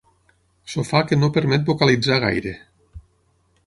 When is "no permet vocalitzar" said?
1.25-2.19